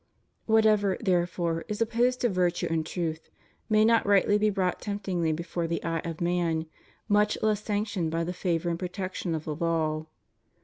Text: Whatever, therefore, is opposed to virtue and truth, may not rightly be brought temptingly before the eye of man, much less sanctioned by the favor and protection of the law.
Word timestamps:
Whatever, 0.47 0.97
therefore, 0.99 1.63
is 1.67 1.79
opposed 1.79 2.21
to 2.21 2.29
virtue 2.29 2.65
and 2.71 2.83
truth, 2.83 3.29
may 3.69 3.85
not 3.85 4.03
rightly 4.03 4.39
be 4.39 4.49
brought 4.49 4.81
temptingly 4.81 5.31
before 5.31 5.67
the 5.67 5.83
eye 5.83 5.99
of 6.03 6.19
man, 6.21 6.65
much 7.07 7.37
less 7.43 7.63
sanctioned 7.63 8.09
by 8.09 8.23
the 8.23 8.33
favor 8.33 8.69
and 8.71 8.79
protection 8.79 9.35
of 9.35 9.45
the 9.45 9.53
law. 9.53 10.07